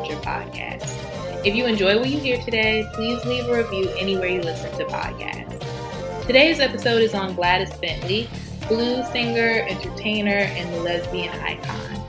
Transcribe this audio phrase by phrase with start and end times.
[0.00, 1.44] Culture podcast.
[1.44, 4.86] If you enjoy what you hear today, please leave a review anywhere you listen to
[4.86, 6.26] podcasts.
[6.26, 8.26] Today's episode is on Gladys Bentley,
[8.66, 12.02] blues singer, entertainer, and lesbian icon.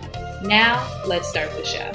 [0.48, 1.92] Now, let's start the show.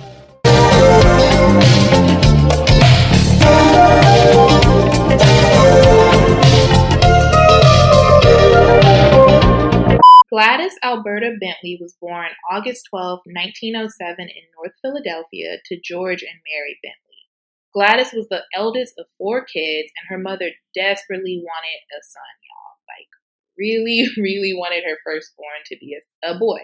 [10.29, 16.81] Gladys Alberta Bentley was born August 12, 1907, in North Philadelphia to George and Mary
[16.83, 17.31] Bentley.
[17.73, 22.75] Gladys was the eldest of four kids, and her mother desperately wanted a son, y'all.
[22.91, 23.07] Like,
[23.57, 26.59] really, really wanted her firstborn to be a, a boy.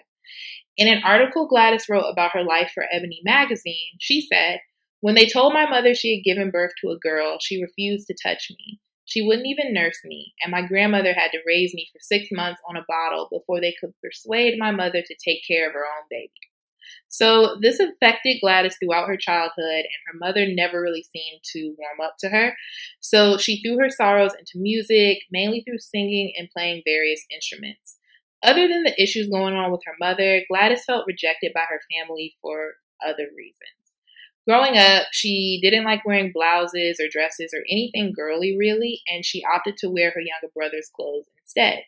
[0.77, 4.59] In an article Gladys wrote about her life for Ebony magazine, she said,
[5.03, 8.17] When they told my mother she had given birth to a girl, she refused to
[8.21, 8.81] touch me.
[9.13, 12.63] She wouldn't even nurse me, and my grandmother had to raise me for six months
[12.67, 16.07] on a bottle before they could persuade my mother to take care of her own
[16.09, 16.31] baby.
[17.09, 22.01] So this affected Gladys throughout her childhood, and her mother never really seemed to warm
[22.03, 22.57] up to her.
[23.01, 27.99] So she threw her sorrows into music, mainly through singing and playing various instruments.
[28.43, 32.35] Other than the issues going on with her mother, Gladys felt rejected by her family
[32.41, 33.82] for other reasons.
[34.49, 39.45] Growing up, she didn't like wearing blouses or dresses or anything girly, really, and she
[39.45, 41.85] opted to wear her younger brother's clothes instead.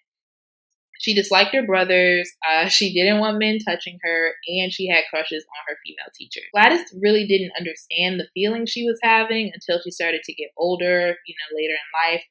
[1.04, 5.44] She disliked her brothers, uh, she didn't want men touching her, and she had crushes
[5.44, 6.40] on her female teacher.
[6.54, 11.14] Gladys really didn't understand the feelings she was having until she started to get older,
[11.26, 12.24] you know, later in life.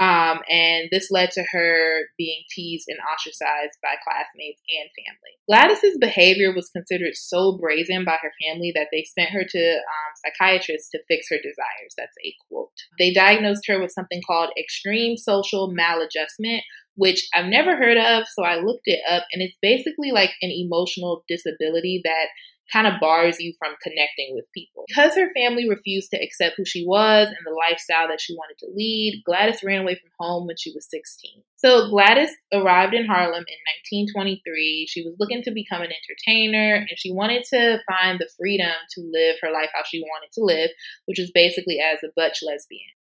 [0.00, 5.36] Um, and this led to her being teased and ostracized by classmates and family.
[5.46, 10.10] Gladys's behavior was considered so brazen by her family that they sent her to um,
[10.24, 11.92] psychiatrists to fix her desires.
[11.96, 12.72] That's a quote.
[12.98, 16.62] They diagnosed her with something called extreme social maladjustment,
[16.96, 18.24] which I've never heard of.
[18.34, 22.28] So I looked it up, and it's basically like an emotional disability that
[22.72, 24.84] kind of bars you from connecting with people.
[24.88, 28.58] Because her family refused to accept who she was and the lifestyle that she wanted
[28.60, 31.42] to lead, Gladys ran away from home when she was 16.
[31.56, 33.60] So Gladys arrived in Harlem in
[34.08, 34.86] 1923.
[34.88, 39.10] She was looking to become an entertainer and she wanted to find the freedom to
[39.12, 40.70] live her life how she wanted to live,
[41.06, 42.94] which was basically as a butch lesbian.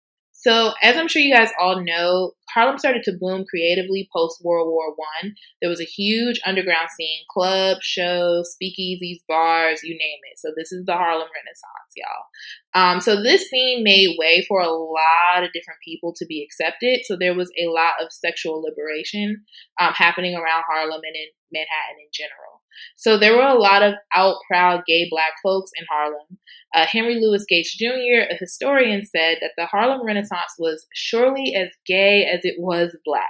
[0.43, 4.69] So, as I'm sure you guys all know, Harlem started to boom creatively post World
[4.69, 5.35] War One.
[5.61, 10.39] There was a huge underground scene, clubs, shows, speakeasies, bars, you name it.
[10.39, 12.27] So this is the Harlem Renaissance, y'all.
[12.75, 17.01] Um, so this scene made way for a lot of different people to be accepted.
[17.05, 19.45] So there was a lot of sexual liberation
[19.81, 22.52] um, happening around Harlem and in Manhattan in general.
[22.97, 26.39] So there were a lot of out proud gay black folks in Harlem.
[26.75, 31.69] Uh, Henry Louis Gates Jr., a historian, said that the Harlem Renaissance was surely as
[31.87, 33.29] gay as it was black.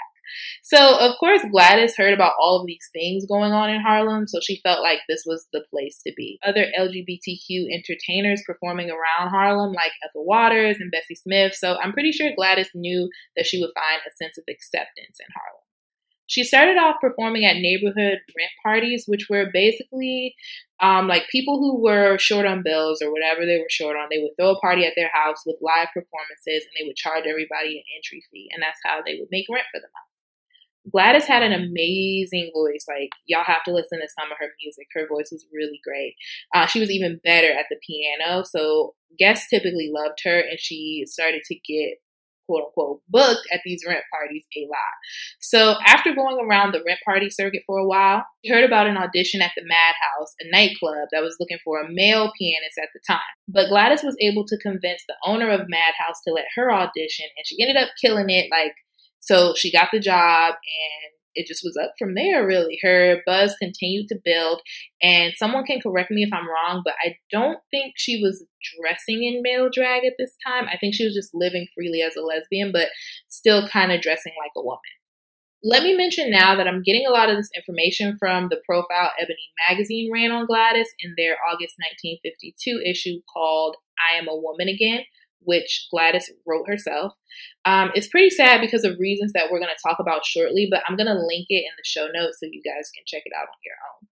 [0.63, 4.39] So, of course, Gladys heard about all of these things going on in Harlem, so
[4.41, 6.39] she felt like this was the place to be.
[6.45, 12.13] Other LGBTQ entertainers performing around Harlem, like Ethel Waters and Bessie Smith, so I'm pretty
[12.13, 15.62] sure Gladys knew that she would find a sense of acceptance in Harlem.
[16.33, 20.35] She started off performing at neighborhood rent parties, which were basically
[20.81, 24.09] um, like people who were short on bills or whatever they were short on.
[24.11, 27.27] They would throw a party at their house with live performances and they would charge
[27.29, 28.49] everybody an entry fee.
[28.51, 30.91] And that's how they would make rent for the month.
[30.91, 32.87] Gladys had an amazing voice.
[32.89, 34.87] Like, y'all have to listen to some of her music.
[34.95, 36.15] Her voice was really great.
[36.55, 38.43] Uh, she was even better at the piano.
[38.43, 41.99] So, guests typically loved her, and she started to get
[42.53, 44.93] quote unquote booked at these rent parties a lot.
[45.41, 48.97] So after going around the rent party circuit for a while, he heard about an
[48.97, 53.01] audition at the Madhouse, a nightclub that was looking for a male pianist at the
[53.07, 53.21] time.
[53.49, 57.47] But Gladys was able to convince the owner of Madhouse to let her audition, and
[57.47, 58.49] she ended up killing it.
[58.51, 58.75] Like,
[59.21, 62.79] so she got the job and it just was up from there, really.
[62.83, 64.61] Her buzz continued to build,
[65.03, 68.45] and someone can correct me if I'm wrong, but I don't think she was
[68.79, 70.67] dressing in male drag at this time.
[70.69, 72.89] I think she was just living freely as a lesbian, but
[73.29, 74.81] still kind of dressing like a woman.
[75.65, 79.13] Let me mention now that I'm getting a lot of this information from the profile
[79.17, 84.69] Ebony Magazine ran on Gladys in their August 1952 issue called I Am a Woman
[84.69, 85.05] Again,
[85.45, 87.13] which Gladys wrote herself.
[87.65, 90.83] Um, it's pretty sad because of reasons that we're going to talk about shortly, but
[90.89, 93.33] I'm going to link it in the show notes so you guys can check it
[93.37, 94.09] out on your own.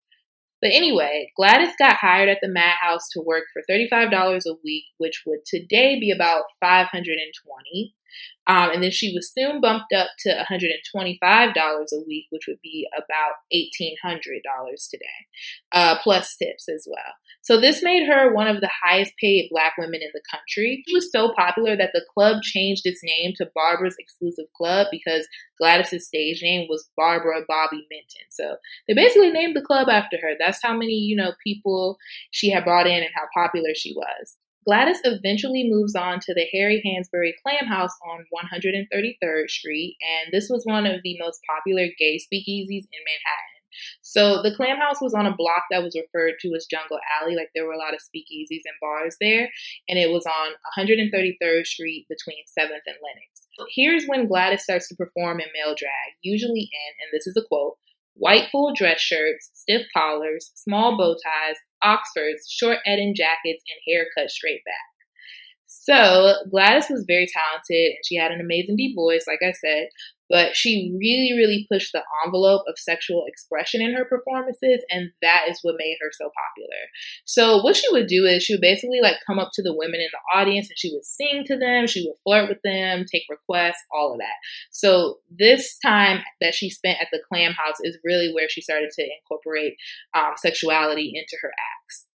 [0.60, 4.12] But anyway, Gladys got hired at the Madhouse to work for $35
[4.46, 7.94] a week, which would today be about 520.
[8.46, 12.88] Um, and then she was soon bumped up to $125 a week, which would be
[12.96, 15.04] about $1,800 today,
[15.72, 17.14] uh, plus tips as well.
[17.42, 20.82] So this made her one of the highest paid black women in the country.
[20.88, 25.28] She was so popular that the club changed its name to Barbara's Exclusive Club because
[25.60, 28.26] Gladys's stage name was Barbara Bobby Minton.
[28.30, 28.56] So
[28.88, 30.32] they basically named the club after her.
[30.38, 31.98] That's how many, you know, people
[32.30, 34.36] she had brought in and how popular she was.
[34.66, 40.48] Gladys eventually moves on to the Harry Hansberry Clam House on 133rd Street, and this
[40.50, 43.60] was one of the most popular gay speakeasies in Manhattan.
[44.02, 47.36] So the Clam House was on a block that was referred to as Jungle Alley,
[47.36, 49.48] like there were a lot of speakeasies and bars there,
[49.88, 53.48] and it was on 133rd Street between 7th and Lenox.
[53.74, 57.46] Here's when Gladys starts to perform in male drag, usually in, and this is a
[57.46, 57.76] quote,
[58.20, 64.06] white full dress shirts, stiff collars, small bow ties, Oxfords, short Eton jackets, and hair
[64.16, 64.74] cut straight back.
[65.90, 69.88] So Gladys was very talented and she had an amazing deep voice, like I said,
[70.28, 75.46] but she really, really pushed the envelope of sexual expression in her performances, and that
[75.48, 76.78] is what made her so popular.
[77.24, 80.00] So, what she would do is she would basically like come up to the women
[80.00, 83.24] in the audience and she would sing to them, she would flirt with them, take
[83.28, 84.38] requests, all of that.
[84.70, 88.90] So, this time that she spent at the Clam House is really where she started
[88.90, 89.74] to incorporate
[90.14, 92.06] um, sexuality into her acts.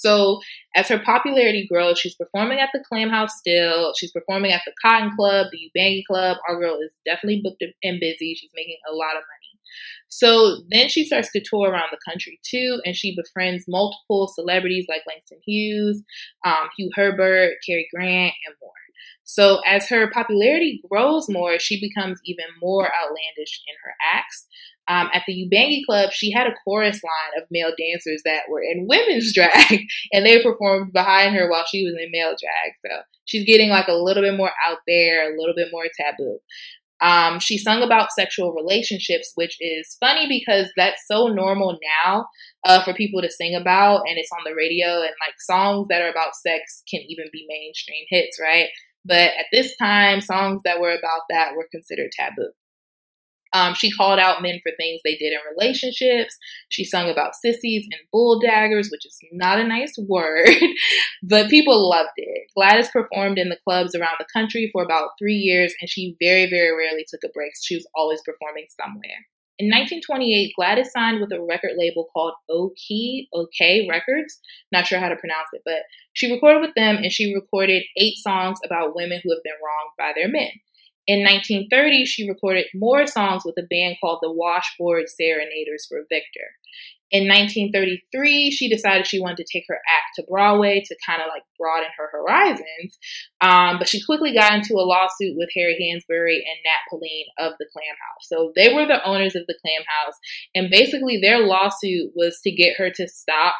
[0.00, 0.40] So
[0.74, 3.92] as her popularity grows, she's performing at the Clam House still.
[3.98, 6.38] She's performing at the Cotton Club, the Ubangi Club.
[6.48, 8.34] Our girl is definitely booked and busy.
[8.34, 9.60] She's making a lot of money.
[10.08, 14.86] So then she starts to tour around the country too, and she befriends multiple celebrities
[14.88, 16.02] like Langston Hughes,
[16.44, 18.72] um, Hugh Herbert, Cary Grant, and more.
[19.22, 24.48] So as her popularity grows more, she becomes even more outlandish in her acts.
[24.90, 28.60] Um, at the Ubangi Club, she had a chorus line of male dancers that were
[28.60, 32.72] in women's drag, and they performed behind her while she was in male drag.
[32.84, 36.40] So she's getting like a little bit more out there, a little bit more taboo.
[37.00, 42.26] Um, she sung about sexual relationships, which is funny because that's so normal now
[42.66, 46.02] uh, for people to sing about, and it's on the radio, and like songs that
[46.02, 48.66] are about sex can even be mainstream hits, right?
[49.04, 52.50] But at this time, songs that were about that were considered taboo.
[53.52, 56.36] Um, she called out men for things they did in relationships.
[56.68, 60.48] She sung about sissies and bull daggers, which is not a nice word,
[61.22, 62.48] but people loved it.
[62.54, 66.48] Gladys performed in the clubs around the country for about three years, and she very,
[66.48, 67.52] very rarely took a break.
[67.62, 69.26] She was always performing somewhere.
[69.60, 74.40] In 1928, Gladys signed with a record label called OK OK Records.
[74.72, 75.82] Not sure how to pronounce it, but
[76.14, 79.92] she recorded with them and she recorded eight songs about women who have been wronged
[79.98, 80.48] by their men.
[81.06, 86.54] In 1930, she recorded more songs with a band called the Washboard Serenaders for Victor.
[87.10, 91.26] In 1933, she decided she wanted to take her act to Broadway to kind of
[91.26, 92.98] like broaden her horizons.
[93.40, 97.54] Um, but she quickly got into a lawsuit with Harry Hansberry and Nat Pauline of
[97.58, 98.28] the Clam House.
[98.28, 100.14] So they were the owners of the Clam House.
[100.54, 103.56] And basically, their lawsuit was to get her to stop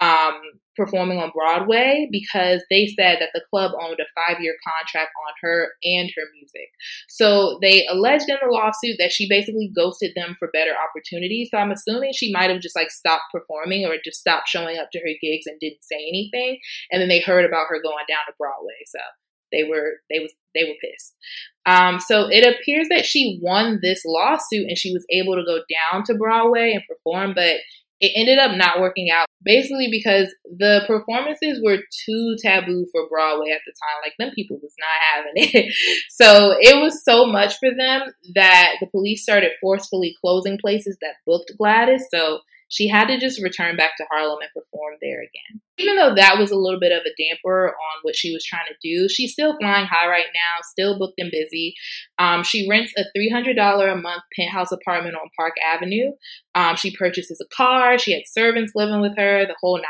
[0.00, 0.34] um,
[0.76, 5.34] performing on Broadway because they said that the club owned a five year contract on
[5.42, 6.70] her and her music.
[7.08, 11.48] So they alleged in the lawsuit that she basically ghosted them for better opportunities.
[11.50, 14.90] So I'm assuming she might have just like stopped performing or just stopped showing up
[14.92, 16.58] to her gigs and didn't say anything.
[16.92, 18.78] And then they heard about her going down to Broadway.
[18.86, 19.00] So
[19.50, 21.16] they were they was they were pissed.
[21.66, 25.60] Um, so it appears that she won this lawsuit and she was able to go
[25.68, 27.56] down to Broadway and perform, but
[28.00, 33.50] it ended up not working out basically because the performances were too taboo for Broadway
[33.50, 34.02] at the time.
[34.02, 35.74] Like them people was not having it.
[36.10, 38.02] so it was so much for them
[38.34, 42.04] that the police started forcefully closing places that booked Gladys.
[42.12, 45.60] So she had to just return back to Harlem and perform there again.
[45.78, 48.66] Even though that was a little bit of a damper on what she was trying
[48.68, 51.74] to do, she's still flying high right now, still booked and busy.
[52.18, 56.12] Um, she rents a $300 a month penthouse apartment on Park Avenue.
[56.54, 59.84] Um, she purchases a car, she had servants living with her, the whole nine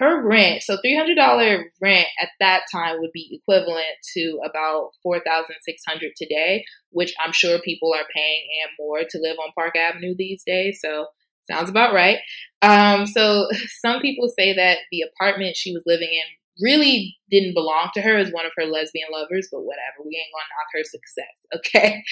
[0.00, 3.84] her rent so $300 rent at that time would be equivalent
[4.14, 9.52] to about 4600 today which i'm sure people are paying and more to live on
[9.54, 11.06] park avenue these days so
[11.50, 12.18] Sounds about right.
[12.62, 13.48] Um, so
[13.80, 16.22] some people say that the apartment she was living in
[16.62, 20.04] really didn't belong to her as one of her lesbian lovers, but whatever.
[20.04, 22.02] We ain't gonna knock her success, okay?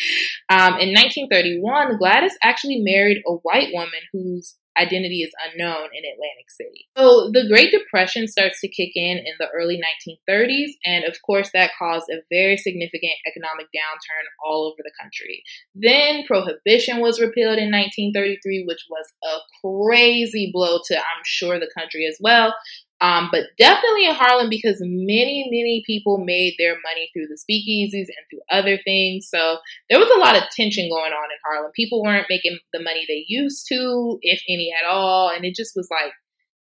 [0.48, 6.48] Um, in 1931, Gladys actually married a white woman whose identity is unknown in Atlantic
[6.48, 6.88] City.
[6.96, 11.50] So the Great Depression starts to kick in in the early 1930s, and of course,
[11.52, 15.42] that caused a very significant economic downturn all over the country.
[15.74, 21.70] Then Prohibition was repealed in 1933, which was a crazy blow to, I'm sure, the
[21.76, 22.54] country as well.
[23.00, 28.08] Um, but definitely in Harlem because many, many people made their money through the speakeasies
[28.08, 29.28] and through other things.
[29.30, 31.70] So there was a lot of tension going on in Harlem.
[31.76, 35.30] People weren't making the money they used to, if any at all.
[35.30, 36.12] And it just was like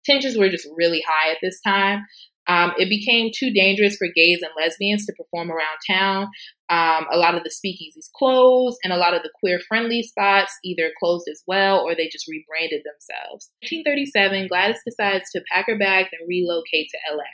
[0.05, 2.05] tensions were just really high at this time.
[2.49, 6.29] Um, it became too dangerous for gays and lesbians to perform around town.
[6.71, 10.53] Um, a lot of the speakeasies closed, and a lot of the queer friendly spots
[10.65, 13.51] either closed as well or they just rebranded themselves.
[13.63, 17.25] In 1937, Gladys decides to pack her bags and relocate to LA.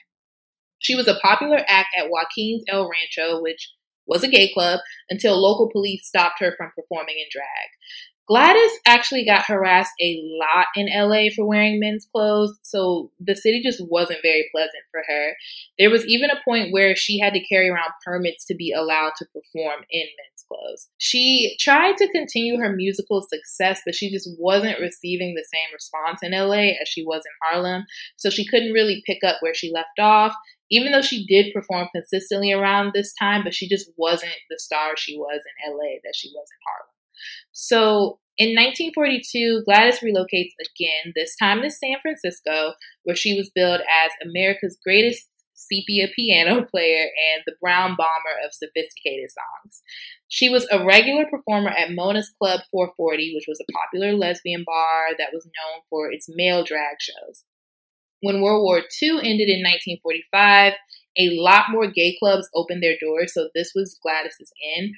[0.80, 3.72] She was a popular act at Joaquin's El Rancho, which
[4.06, 7.70] was a gay club, until local police stopped her from performing in drag.
[8.26, 13.60] Gladys actually got harassed a lot in LA for wearing men's clothes, so the city
[13.62, 15.32] just wasn't very pleasant for her.
[15.78, 19.12] There was even a point where she had to carry around permits to be allowed
[19.18, 20.88] to perform in men's clothes.
[20.96, 26.20] She tried to continue her musical success, but she just wasn't receiving the same response
[26.22, 27.84] in LA as she was in Harlem,
[28.16, 30.34] so she couldn't really pick up where she left off.
[30.70, 34.96] Even though she did perform consistently around this time, but she just wasn't the star
[34.96, 36.93] she was in LA that she was in Harlem.
[37.52, 43.80] So in 1942, Gladys relocates again, this time to San Francisco, where she was billed
[43.80, 49.82] as America's greatest sepia piano player and the brown bomber of sophisticated songs.
[50.28, 55.14] She was a regular performer at Mona's Club 440, which was a popular lesbian bar
[55.16, 57.44] that was known for its male drag shows.
[58.20, 60.72] When World War II ended in 1945,
[61.16, 64.94] a lot more gay clubs opened their doors, so this was Gladys's in.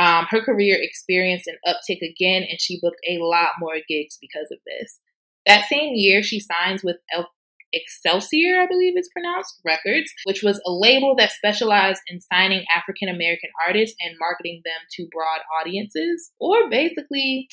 [0.00, 4.46] Um, her career experienced an uptick again, and she booked a lot more gigs because
[4.50, 4.98] of this.
[5.46, 7.28] That same year, she signs with El-
[7.74, 13.10] Excelsior, I believe it's pronounced, Records, which was a label that specialized in signing African
[13.10, 17.48] American artists and marketing them to broad audiences, or basically,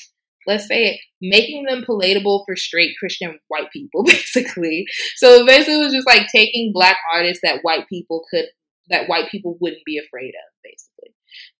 [0.46, 4.86] let's say it, making them palatable for straight Christian white people, basically.
[5.16, 8.46] So basically, it was just like taking black artists that white people could,
[8.88, 11.14] that white people wouldn't be afraid of, basically.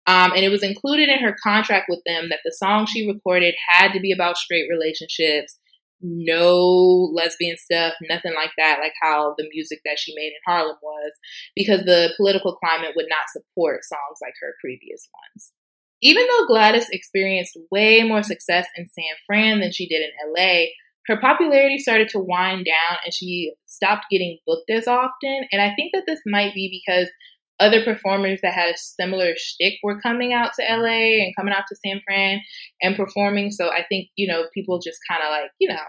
[0.08, 3.54] Um, and it was included in her contract with them that the song she recorded
[3.68, 5.58] had to be about straight relationships,
[6.00, 10.76] no lesbian stuff, nothing like that, like how the music that she made in Harlem
[10.82, 11.12] was,
[11.54, 15.52] because the political climate would not support songs like her previous ones.
[16.00, 20.68] Even though Gladys experienced way more success in San Fran than she did in LA,
[21.06, 25.48] her popularity started to wind down and she stopped getting booked as often.
[25.52, 27.10] And I think that this might be because
[27.60, 31.64] other performers that had a similar shtick were coming out to LA and coming out
[31.68, 32.40] to San Fran
[32.82, 33.50] and performing.
[33.50, 35.82] So I think, you know, people just kind of like, you know,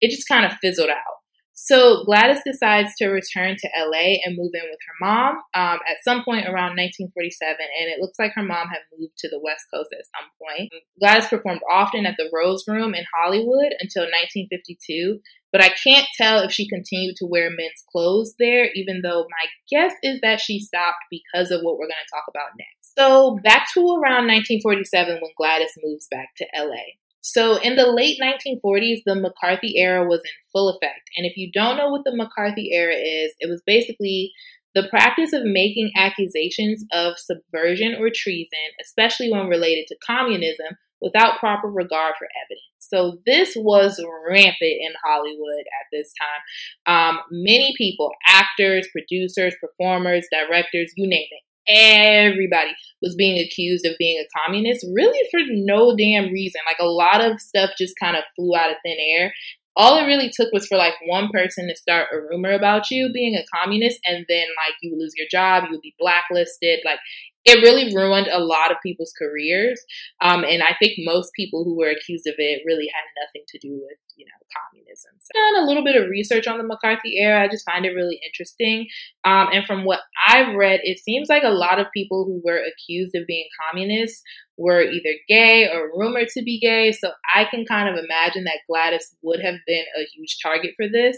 [0.00, 1.18] it just kind of fizzled out.
[1.60, 5.98] So Gladys decides to return to LA and move in with her mom um, at
[6.04, 9.66] some point around 1947, and it looks like her mom had moved to the West
[9.74, 10.70] Coast at some point.
[11.00, 15.18] Gladys performed often at the Rose Room in Hollywood until 1952,
[15.52, 19.46] but I can't tell if she continued to wear men's clothes there, even though my
[19.70, 22.94] guess is that she stopped because of what we're going to talk about next.
[22.98, 26.96] So, back to around 1947 when Gladys moves back to LA.
[27.20, 31.10] So, in the late 1940s, the McCarthy era was in full effect.
[31.16, 34.32] And if you don't know what the McCarthy era is, it was basically
[34.74, 41.38] the practice of making accusations of subversion or treason, especially when related to communism, without
[41.38, 42.62] proper regard for evidence.
[42.80, 47.10] So this was rampant in Hollywood at this time.
[47.10, 52.70] Um, many people, actors, producers, performers, directors, you name it, everybody
[53.02, 56.60] was being accused of being a communist, really for no damn reason.
[56.66, 59.32] Like a lot of stuff just kind of flew out of thin air.
[59.78, 63.10] All it really took was for like one person to start a rumor about you
[63.12, 66.80] being a communist, and then like you would lose your job, you would be blacklisted.
[66.84, 66.98] Like
[67.44, 69.80] it really ruined a lot of people's careers.
[70.20, 73.58] Um, and I think most people who were accused of it really had nothing to
[73.58, 75.12] do with, you know, communism.
[75.20, 77.44] So I've done a little bit of research on the McCarthy era.
[77.44, 78.88] I just find it really interesting.
[79.24, 82.60] Um, and from what I've read, it seems like a lot of people who were
[82.60, 84.22] accused of being communists
[84.58, 86.92] were either gay or rumored to be gay.
[86.92, 90.86] So I can kind of imagine that Gladys would have been a huge target for
[90.88, 91.16] this.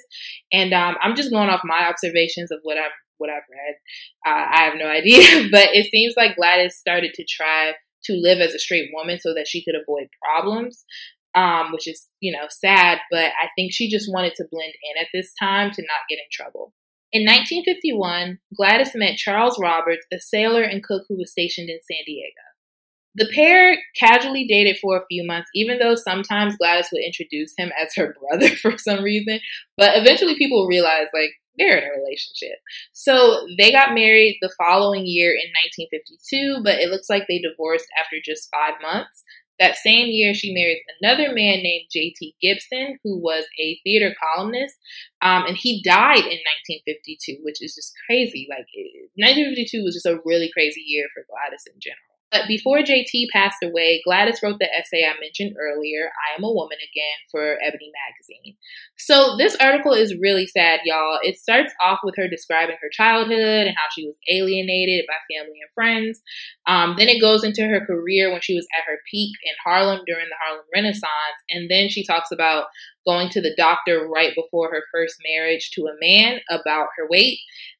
[0.53, 3.75] And um, I'm just going off my observations of what I'm what I've read.
[4.27, 7.73] Uh, I have no idea, but it seems like Gladys started to try
[8.05, 10.85] to live as a straight woman so that she could avoid problems,
[11.35, 15.03] um, which is, you know, sad, but I think she just wanted to blend in
[15.03, 16.73] at this time to not get in trouble.
[17.13, 22.05] In 1951, Gladys met Charles Roberts, a sailor and cook who was stationed in San
[22.07, 22.50] Diego.
[23.17, 27.73] The pair casually dated for a few months, even though sometimes Gladys would introduce him
[27.81, 29.41] as her brother for some reason.
[29.77, 32.59] But eventually people realized, like, they're in a relationship.
[32.93, 35.51] So they got married the following year in
[35.91, 39.25] 1952, but it looks like they divorced after just five months.
[39.59, 42.35] That same year, she marries another man named J.T.
[42.41, 44.75] Gibson, who was a theater columnist,
[45.21, 46.41] um, and he died in
[46.81, 48.47] 1952, which is just crazy.
[48.49, 48.65] Like,
[49.21, 52.10] 1952 was just a really crazy year for Gladys in general.
[52.31, 56.53] But before JT passed away, Gladys wrote the essay I mentioned earlier, I Am a
[56.53, 58.57] Woman Again, for Ebony Magazine.
[58.97, 61.19] So this article is really sad, y'all.
[61.23, 65.59] It starts off with her describing her childhood and how she was alienated by family
[65.61, 66.23] and friends.
[66.67, 70.03] Um, then it goes into her career when she was at her peak in Harlem
[70.07, 71.41] during the Harlem Renaissance.
[71.51, 72.67] And then she talks about
[73.05, 77.39] going to the doctor right before her first marriage to a man about her weight.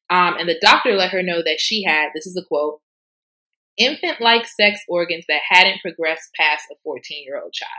[0.09, 2.81] Um, and the doctor let her know that she had, this is a quote,
[3.77, 7.69] infant like sex organs that hadn't progressed past a 14 year old child.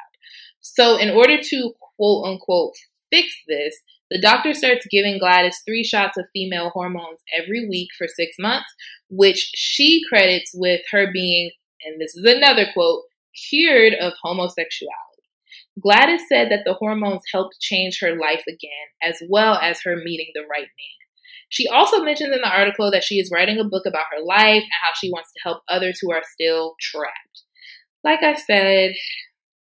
[0.61, 2.75] So, in order to quote unquote
[3.11, 3.77] fix this,
[4.11, 8.69] the doctor starts giving Gladys three shots of female hormones every week for six months,
[9.09, 11.51] which she credits with her being,
[11.85, 13.03] and this is another quote,
[13.49, 14.99] cured of homosexuality.
[15.81, 20.31] Gladys said that the hormones helped change her life again, as well as her meeting
[20.35, 21.02] the right man.
[21.53, 24.63] She also mentions in the article that she is writing a book about her life
[24.63, 27.43] and how she wants to help others who are still trapped.
[28.03, 28.93] Like I said,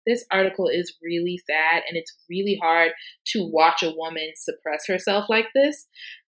[0.07, 2.93] this article is really sad and it's really hard
[3.33, 5.89] to watch a woman suppress herself like this.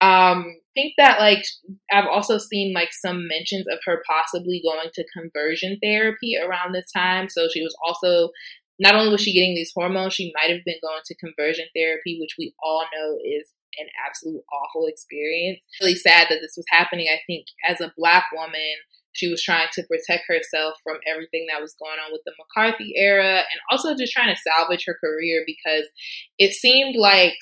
[0.01, 1.43] Um, think that like
[1.93, 6.93] I've also seen like some mentions of her possibly going to conversion therapy around this
[6.93, 7.29] time.
[7.29, 8.31] So she was also
[8.79, 12.19] not only was she getting these hormones, she might have been going to conversion therapy,
[12.21, 15.61] which we all know is an absolute awful experience.
[15.81, 17.09] Really sad that this was happening.
[17.13, 18.77] I think as a black woman,
[19.13, 22.95] she was trying to protect herself from everything that was going on with the McCarthy
[22.97, 25.85] era and also just trying to salvage her career because
[26.39, 27.35] it seemed like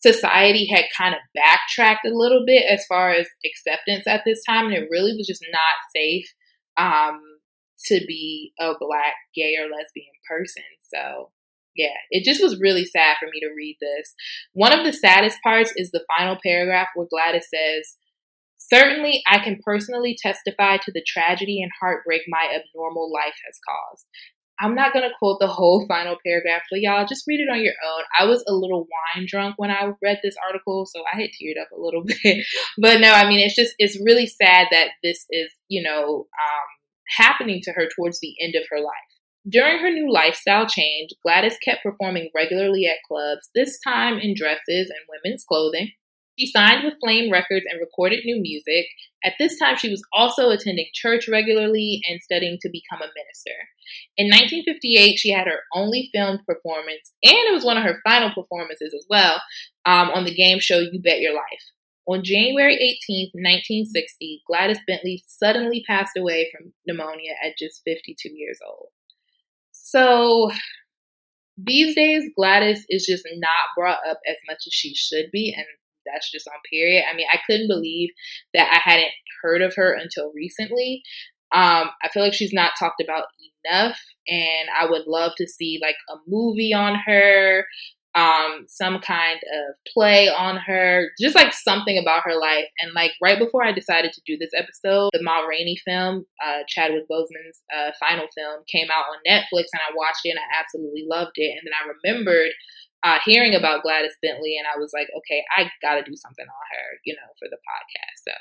[0.00, 4.66] society had kind of backtracked a little bit as far as acceptance at this time
[4.66, 6.32] and it really was just not safe
[6.76, 7.20] um,
[7.86, 11.30] to be a black gay or lesbian person so
[11.78, 14.14] yeah, it just was really sad for me to read this.
[14.52, 17.96] One of the saddest parts is the final paragraph where Gladys says,
[18.58, 24.06] Certainly, I can personally testify to the tragedy and heartbreak my abnormal life has caused.
[24.60, 27.62] I'm not going to quote the whole final paragraph, but y'all just read it on
[27.62, 28.02] your own.
[28.18, 31.62] I was a little wine drunk when I read this article, so I had teared
[31.62, 32.44] up a little bit.
[32.76, 36.68] but no, I mean, it's just, it's really sad that this is, you know, um,
[37.16, 39.17] happening to her towards the end of her life.
[39.48, 44.90] During her new lifestyle change, Gladys kept performing regularly at clubs, this time in dresses
[44.90, 45.92] and women's clothing.
[46.38, 48.86] She signed with Flame Records and recorded new music.
[49.24, 53.56] At this time, she was also attending church regularly and studying to become a minister.
[54.16, 58.30] In 1958, she had her only filmed performance, and it was one of her final
[58.30, 59.40] performances as well,
[59.86, 61.72] um, on the game show You Bet Your Life.
[62.06, 68.58] On January 18, 1960, Gladys Bentley suddenly passed away from pneumonia at just 52 years
[68.66, 68.88] old.
[69.90, 70.50] So
[71.56, 75.64] these days, Gladys is just not brought up as much as she should be, and
[76.04, 77.04] that's just on period.
[77.10, 78.10] I mean, I couldn't believe
[78.52, 81.02] that I hadn't heard of her until recently.
[81.54, 83.24] Um, I feel like she's not talked about
[83.66, 83.98] enough,
[84.28, 87.64] and I would love to see like a movie on her
[88.18, 92.66] um, some kind of play on her, just like something about her life.
[92.80, 96.62] And like right before I decided to do this episode, the Ma Rainey film, uh,
[96.66, 100.58] Chadwick Boseman's uh, final film, came out on Netflix, and I watched it and I
[100.58, 101.52] absolutely loved it.
[101.52, 102.50] And then I remembered
[103.04, 106.44] uh, hearing about Gladys Bentley, and I was like, okay, I got to do something
[106.44, 108.26] on her, you know, for the podcast.
[108.26, 108.32] So,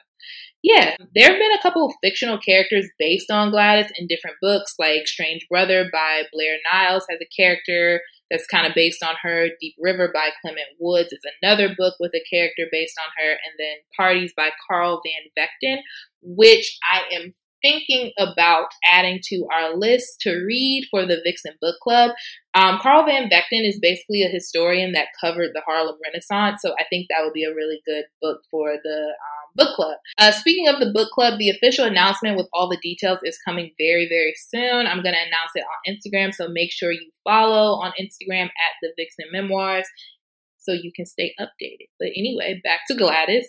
[0.63, 5.05] yeah, there have been a couple fictional characters based on Gladys in different books, like
[5.05, 9.49] Strange Brother by Blair Niles has a character that's kind of based on her.
[9.59, 13.31] Deep River by Clement Woods is another book with a character based on her.
[13.31, 15.77] And then Parties by Carl Van Vechten,
[16.21, 17.33] which I am
[17.67, 22.11] thinking about adding to our list to read for the Vixen Book Club.
[22.53, 26.85] Um, Carl Van Vechten is basically a historian that covered the Harlem Renaissance, so I
[26.89, 29.97] think that would be a really good book for the um, book club.
[30.17, 33.71] Uh, speaking of the book club, the official announcement with all the details is coming
[33.77, 34.87] very, very soon.
[34.87, 38.73] I'm going to announce it on Instagram, so make sure you follow on Instagram at
[38.81, 39.87] the Vixen Memoirs
[40.57, 41.87] so you can stay updated.
[41.99, 43.47] But anyway, back to Gladys.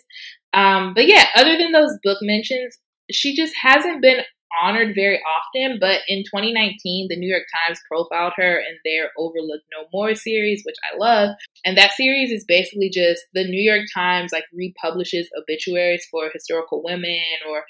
[0.53, 2.79] Um, but yeah, other than those book mentions,
[3.11, 4.21] she just hasn't been
[4.61, 9.61] honored very often, but in 2019, the New York Times profiled her in their Overlook
[9.71, 11.35] No More series, which I love.
[11.65, 16.81] And that series is basically just the New York Times like republishes obituaries for historical
[16.83, 17.63] women or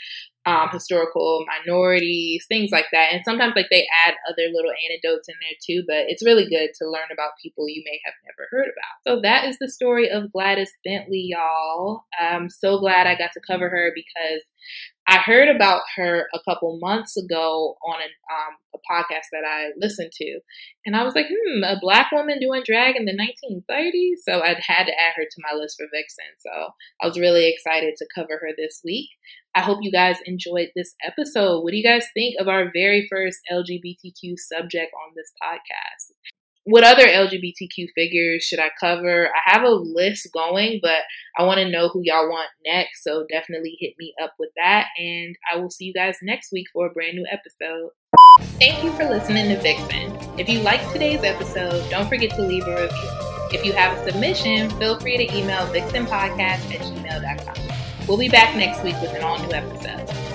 [0.46, 3.10] um, historical minorities, things like that.
[3.12, 6.70] And sometimes like they add other little anecdotes in there too, but it's really good
[6.80, 9.04] to learn about people you may have never heard about.
[9.06, 12.06] So that is the story of Gladys Bentley, y'all.
[12.20, 14.42] I'm so glad I got to cover her because
[15.10, 19.72] I heard about her a couple months ago on an, um, a podcast that I
[19.76, 20.40] listened to,
[20.86, 24.18] and I was like, hmm, a black woman doing drag in the 1930s.
[24.24, 26.26] So I had to add her to my list for Vixen.
[26.38, 29.10] So I was really excited to cover her this week.
[29.56, 31.64] I hope you guys enjoyed this episode.
[31.64, 36.14] What do you guys think of our very first LGBTQ subject on this podcast?
[36.66, 39.28] What other LGBTQ figures should I cover?
[39.28, 41.00] I have a list going, but
[41.38, 43.04] I want to know who y'all want next.
[43.04, 44.88] So definitely hit me up with that.
[44.98, 47.90] And I will see you guys next week for a brand new episode.
[48.60, 50.16] Thank you for listening to Vixen.
[50.40, 53.10] If you liked today's episode, don't forget to leave a review.
[53.52, 57.78] If you have a submission, feel free to email vixenpodcast at gmail.com.
[58.08, 60.29] We'll be back next week with an all new episode.